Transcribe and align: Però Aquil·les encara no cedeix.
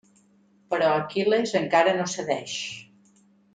Però 0.73 0.87
Aquil·les 0.93 1.53
encara 1.61 1.95
no 2.01 2.09
cedeix. 2.17 2.57